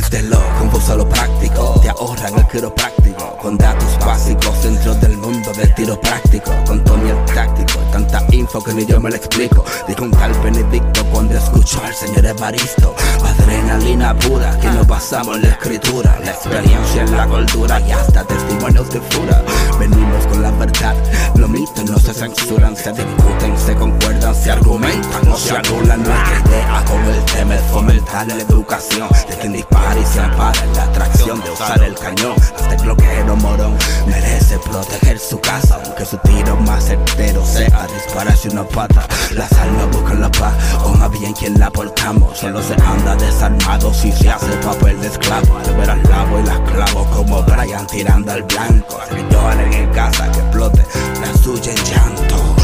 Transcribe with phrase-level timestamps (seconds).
[0.00, 4.94] Ya, desde lo confuso a lo práctico, te ahorran el quiropráctico, con datos básicos dentro
[4.94, 9.10] del mundo del tiro práctico, con Tony el táctico, tanta info que ni yo me
[9.10, 9.64] lo explico.
[9.88, 15.42] Dijo un tal Benedicto cuando escuchó al señor Evaristo, adrenalina pura que nos basamos en
[15.42, 19.42] la escritura, la experiencia en la cultura y hasta testimonios de fura.
[19.78, 20.94] Venimos con la verdad,
[21.36, 23.99] los mitos no se censuran, se discuten, se concuerdan,
[24.40, 29.36] se argumentan, no se anulan nuestra idea con el tema es fomentar la educación de
[29.36, 29.64] quien y
[30.06, 32.34] se ampara en la atracción de usar el cañón.
[32.40, 38.64] Hasta el morón merece proteger su casa, aunque su tiro más certero sea dispararse una
[38.64, 39.06] pata.
[39.32, 40.54] Las almas buscan la paz,
[40.84, 42.38] o más bien quien la portamos.
[42.38, 45.58] Solo se anda desarmado si se hace papel de esclavo.
[45.58, 49.00] Al ver al lavo y las clavo como Brian tirando al blanco.
[49.30, 50.84] Lloren en casa que explote
[51.20, 52.60] la suya en llanto.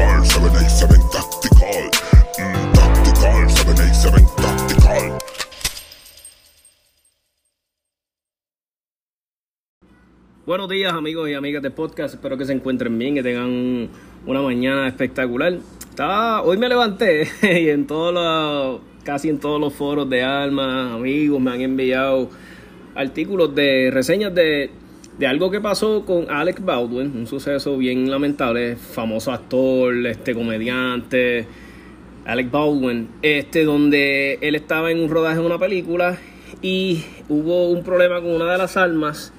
[0.00, 1.90] Tactical, 787 Tactical.
[2.38, 5.18] Mm, tactical, 787 Tactical.
[10.46, 13.90] Buenos días amigos y amigas de podcast, espero que se encuentren bien, que tengan
[14.24, 15.58] una mañana espectacular.
[16.44, 21.38] Hoy me levanté y en todos los, casi en todos los foros de armas, amigos
[21.42, 22.30] me han enviado
[22.94, 24.70] artículos de reseñas de,
[25.20, 31.46] de algo que pasó con Alec Baldwin, un suceso bien lamentable, famoso actor, este comediante,
[32.24, 36.16] Alec Baldwin, este donde él estaba en un rodaje de una película
[36.62, 39.34] y hubo un problema con una de las armas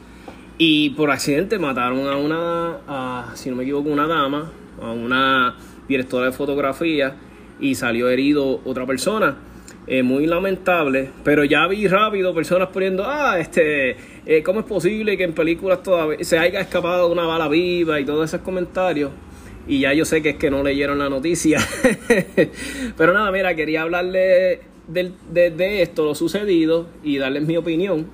[0.59, 5.55] y por accidente mataron a una, a, si no me equivoco, una dama, a una
[5.87, 7.15] directora de fotografía
[7.59, 9.35] y salió herido otra persona.
[9.87, 15.17] Eh, muy lamentable, pero ya vi rápido personas poniendo, ah, este, eh, ¿cómo es posible
[15.17, 19.11] que en películas todavía se haya escapado una bala viva y todos esos comentarios?
[19.67, 21.59] Y ya yo sé que es que no leyeron la noticia.
[22.97, 28.07] pero nada, mira, quería hablarle del- de, de esto, lo sucedido, y darles mi opinión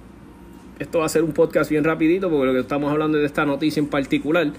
[0.80, 3.26] esto va a ser un podcast bien rapidito porque lo que estamos hablando es de
[3.26, 4.52] esta noticia en particular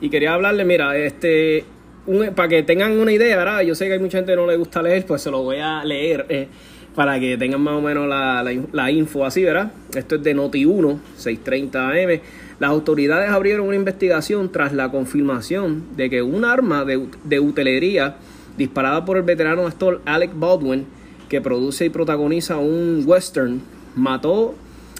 [0.00, 1.64] y quería hablarle mira este
[2.06, 3.60] un- para que tengan una idea ¿verdad?
[3.62, 5.58] yo sé que hay mucha gente que no le gusta leer pues se lo voy
[5.58, 6.48] a leer eh,
[6.94, 10.34] para que tengan más o menos la, la la info así verdad esto es de
[10.36, 12.20] Noti1 630 AM
[12.58, 18.16] las autoridades abrieron una investigación tras la confirmación de que un arma de, de utilería
[18.58, 20.84] disparada por el veterano actor Alec Baldwin
[21.28, 23.62] que produce y protagoniza un western
[23.94, 24.54] mató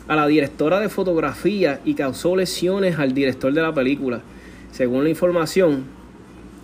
[0.09, 4.21] a la directora de fotografía y causó lesiones al director de la película.
[4.72, 5.84] Según la información,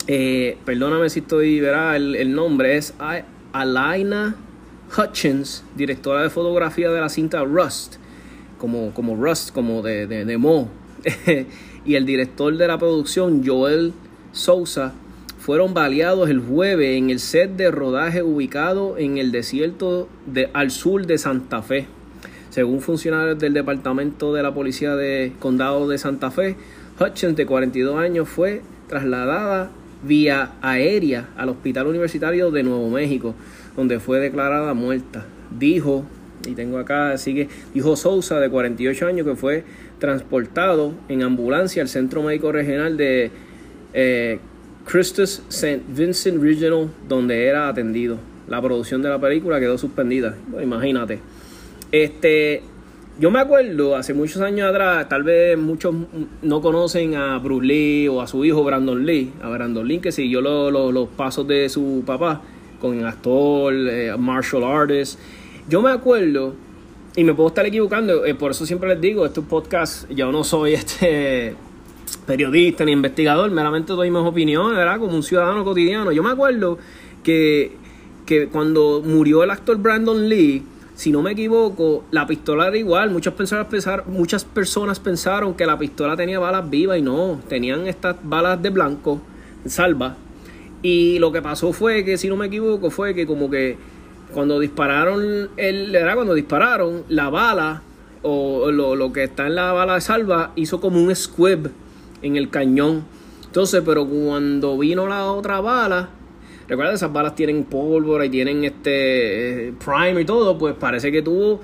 [0.07, 2.95] eh, perdóname si estoy, verá, el, nombre es
[3.53, 4.37] Alaina
[4.97, 7.97] Hutchins, directora de fotografía de la cinta Rust,
[8.59, 10.69] como, como Rust, como de, de, de Mo,
[11.85, 13.93] y el director de la producción, Joel
[14.33, 14.95] Sousa,
[15.39, 20.73] fueron baleados el jueves en el set de rodaje ubicado en el desierto de, al
[20.73, 21.87] sur de Santa Fe.
[22.51, 26.57] Según funcionarios del Departamento de la Policía de Condado de Santa Fe,
[26.99, 29.71] Hutchins, de 42 años, fue trasladada
[30.07, 33.35] vía aérea al Hospital Universitario de Nuevo México,
[33.77, 35.27] donde fue declarada muerta.
[35.59, 36.05] Dijo,
[36.47, 39.65] y tengo acá, así que dijo Sousa, de 48 años, que fue
[39.99, 43.31] transportado en ambulancia al Centro Médico Regional de
[43.95, 44.39] eh,
[44.85, 45.83] Christus St.
[45.89, 48.19] Vincent Regional, donde era atendido.
[48.49, 50.37] La producción de la película quedó suspendida.
[50.63, 51.19] Imagínate.
[51.91, 52.63] Este,
[53.19, 55.95] yo me acuerdo hace muchos años atrás, tal vez muchos
[56.43, 60.13] no conocen a Bruce Lee o a su hijo Brandon Lee, a Brandon Lee que
[60.13, 62.43] siguió lo- lo- los pasos de su papá
[62.81, 65.19] con actor, eh, martial artist.
[65.69, 66.55] Yo me acuerdo,
[67.17, 70.45] y me puedo estar equivocando, eh, por eso siempre les digo, este podcast, yo no
[70.45, 71.55] soy este
[72.27, 74.99] periodista ni investigador, meramente doy mis opiniones, ¿verdad?
[74.99, 76.13] Como un ciudadano cotidiano.
[76.13, 76.79] Yo me acuerdo
[77.23, 77.73] que
[78.27, 80.61] que cuando murió el actor Brandon Lee,
[80.97, 83.11] si no me equivoco, la pistola era igual.
[83.11, 87.87] Muchas personas, pensaron, muchas personas pensaron que la pistola tenía balas vivas y no, tenían
[87.87, 89.21] estas balas de blanco,
[89.67, 90.17] salva.
[90.81, 93.77] Y lo que pasó fue que, si no me equivoco, fue que como que
[94.33, 97.83] cuando dispararon, el, era cuando dispararon, la bala
[98.23, 101.71] o lo, lo que está en la bala de salva hizo como un squib
[102.23, 103.05] en el cañón.
[103.45, 106.09] Entonces, pero cuando vino la otra bala,
[106.69, 111.61] recuerda esas balas tienen pólvora y tienen este primer y todo, pues parece que tuvo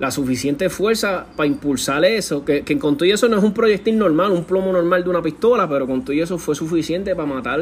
[0.00, 3.96] la suficiente fuerza para impulsar eso, que, que con todo eso no es un proyectil
[3.96, 7.60] normal, un plomo normal de una pistola, pero con todo eso fue suficiente para matar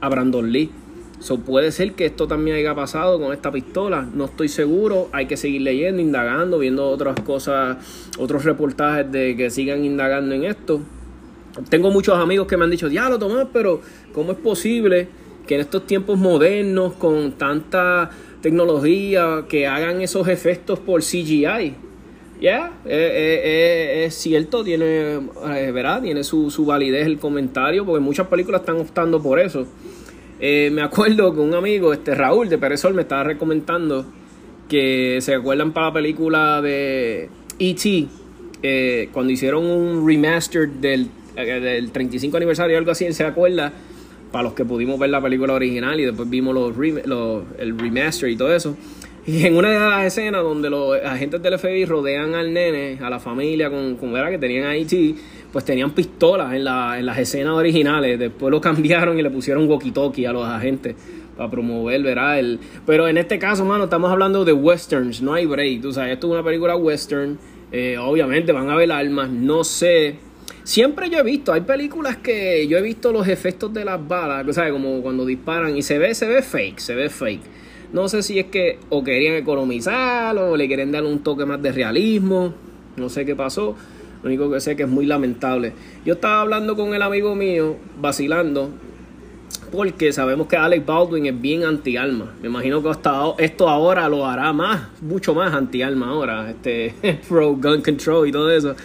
[0.00, 0.70] a Brandon Lee.
[1.46, 4.06] Puede ser que esto también haya pasado con esta pistola.
[4.12, 5.08] No estoy seguro.
[5.12, 7.76] Hay que seguir leyendo, indagando, viendo otras cosas,
[8.18, 10.80] otros reportajes de que sigan indagando en esto.
[11.68, 13.80] Tengo muchos amigos que me han dicho, ya lo Tomás, pero
[14.12, 15.06] ¿cómo es posible
[15.46, 18.10] que en estos tiempos modernos, con tanta
[18.40, 21.74] tecnología, que hagan esos efectos por CGI?
[22.42, 25.20] Ya, eh, eh, eh, es cierto, tiene,
[25.72, 26.02] ¿verdad?
[26.02, 29.64] tiene su, su validez el comentario, porque muchas películas están optando por eso.
[30.40, 34.04] me acuerdo que un amigo, este Raúl de Perezol, me estaba recomendando
[34.68, 37.30] que se acuerdan para la película de
[37.60, 38.08] E.T.,
[39.12, 43.72] cuando hicieron un remaster del, del 35 aniversario o algo así, se acuerda,
[44.32, 46.76] para los que pudimos ver la película original y después vimos los,
[47.06, 48.76] los, el remaster y todo eso.
[49.24, 53.08] Y en una de las escenas donde los agentes del FBI rodean al nene, a
[53.08, 55.14] la familia, con, con que tenían a E.T.,
[55.52, 58.18] pues tenían pistolas en, la, en las escenas originales.
[58.18, 60.96] Después lo cambiaron y le pusieron walkie-talkie a los agentes
[61.36, 62.38] para promover, ¿verdad?
[62.40, 65.82] El, pero en este caso, mano, estamos hablando de westerns, no hay break.
[65.82, 67.38] Tú sabes, esto es una película western.
[67.70, 70.16] Eh, obviamente van a ver armas, no sé.
[70.64, 74.54] Siempre yo he visto, hay películas que yo he visto los efectos de las balas,
[74.54, 74.72] ¿sabes?
[74.72, 77.42] Como cuando disparan y se ve, se ve fake, se ve fake.
[77.92, 81.60] No sé si es que o querían economizar o le quieren dar un toque más
[81.60, 82.54] de realismo.
[82.96, 83.76] No sé qué pasó.
[84.22, 85.72] Lo único que sé que es muy lamentable.
[86.04, 88.70] Yo estaba hablando con el amigo mío, vacilando,
[89.72, 92.32] porque sabemos que Alex Baldwin es bien anti-alma.
[92.40, 96.94] Me imagino que hasta esto ahora lo hará más, mucho más anti-alma ahora, este
[97.28, 98.76] pro gun control y todo eso.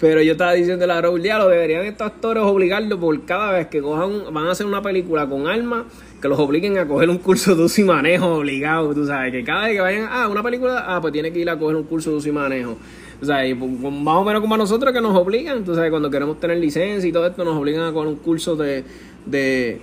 [0.00, 3.82] Pero yo estaba diciendo la Raúl lo deberían estos actores obligarlo por cada vez que
[3.82, 5.84] cojan, van a hacer una película con alma,
[6.22, 9.44] que los obliguen a coger un curso de uso y manejo obligado, tú sabes, que
[9.44, 11.82] cada vez que vayan, ah, una película, ah, pues tiene que ir a coger un
[11.82, 12.78] curso de uso y manejo.
[13.20, 15.90] O sea, y pues, más o menos como a nosotros que nos obligan, tú sabes,
[15.90, 18.82] cuando queremos tener licencia y todo esto, nos obligan a coger un curso de,
[19.26, 19.82] de,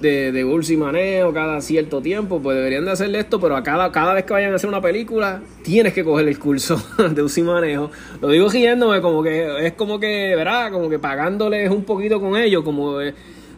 [0.00, 3.62] de, de bolsa y manejo cada cierto tiempo, pues deberían de hacerle esto, pero a
[3.62, 6.76] cada, cada vez que vayan a hacer una película, tienes que coger el curso
[7.10, 7.90] de y manejo.
[8.20, 10.70] Lo digo riéndome, como que es como que, ¿verdad?
[10.70, 12.98] Como que pagándoles un poquito con ellos, como...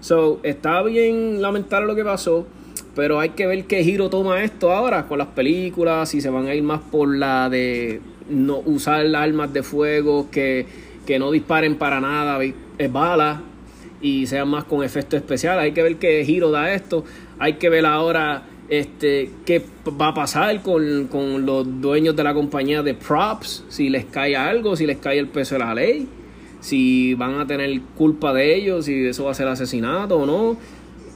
[0.01, 2.47] so, está bien lamentable lo que pasó,
[2.95, 6.47] pero hay que ver qué giro toma esto ahora con las películas, si se van
[6.47, 10.67] a ir más por la de no usar armas de fuego, que,
[11.07, 12.39] que no disparen para nada,
[12.91, 13.39] balas
[14.01, 15.65] y sean más con efectos especiales.
[15.65, 17.05] Hay que ver qué giro da esto.
[17.39, 19.65] Hay que ver ahora este qué
[20.01, 24.37] va a pasar con, con los dueños de la compañía de props, si les cae
[24.37, 26.07] algo, si les cae el peso de la ley,
[26.61, 30.57] si van a tener culpa de ellos, si eso va a ser asesinato o no.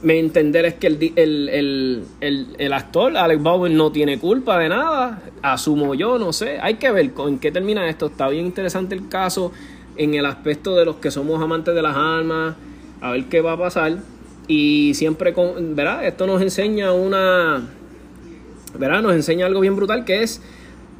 [0.01, 4.67] Me entender es que el, el, el, el, actor Alex Baldwin no tiene culpa de
[4.67, 6.57] nada, asumo yo, no sé.
[6.61, 8.07] Hay que ver con qué termina esto.
[8.07, 9.53] Está bien interesante el caso
[9.95, 12.55] en el aspecto de los que somos amantes de las armas,
[13.03, 13.97] a ver qué va a pasar.
[14.47, 16.05] Y siempre, con, ¿verdad?
[16.05, 17.67] Esto nos enseña una,
[18.79, 19.01] ¿verdad?
[19.01, 20.41] Nos enseña algo bien brutal que es,